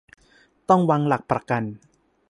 [0.69, 1.63] ต้องวางหลักประกัน